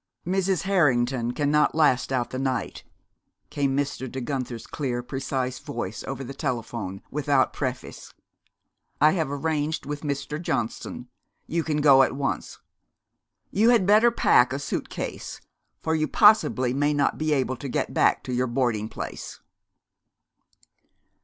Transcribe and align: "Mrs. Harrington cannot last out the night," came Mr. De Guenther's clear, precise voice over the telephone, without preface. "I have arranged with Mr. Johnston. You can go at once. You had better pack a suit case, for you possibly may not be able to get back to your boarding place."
"Mrs. 0.25 0.63
Harrington 0.63 1.31
cannot 1.31 1.75
last 1.75 2.11
out 2.11 2.31
the 2.31 2.39
night," 2.39 2.83
came 3.51 3.77
Mr. 3.77 4.11
De 4.11 4.19
Guenther's 4.19 4.65
clear, 4.65 5.03
precise 5.03 5.59
voice 5.59 6.03
over 6.05 6.23
the 6.23 6.33
telephone, 6.33 7.03
without 7.11 7.53
preface. 7.53 8.11
"I 8.99 9.11
have 9.11 9.29
arranged 9.29 9.85
with 9.85 10.01
Mr. 10.01 10.41
Johnston. 10.41 11.07
You 11.45 11.63
can 11.63 11.81
go 11.81 12.01
at 12.01 12.15
once. 12.15 12.57
You 13.51 13.69
had 13.69 13.85
better 13.85 14.09
pack 14.09 14.51
a 14.51 14.57
suit 14.57 14.89
case, 14.89 15.39
for 15.83 15.93
you 15.93 16.07
possibly 16.07 16.73
may 16.73 16.95
not 16.95 17.19
be 17.19 17.31
able 17.31 17.57
to 17.57 17.69
get 17.69 17.93
back 17.93 18.23
to 18.23 18.33
your 18.33 18.47
boarding 18.47 18.89
place." 18.89 19.39